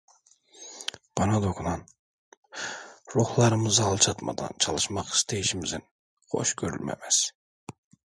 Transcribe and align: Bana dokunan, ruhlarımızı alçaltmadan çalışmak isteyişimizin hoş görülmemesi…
Bana 1.17 1.43
dokunan, 1.43 1.85
ruhlarımızı 3.15 3.83
alçaltmadan 3.83 4.49
çalışmak 4.59 5.07
isteyişimizin 5.07 5.83
hoş 6.29 6.55
görülmemesi… 6.55 7.31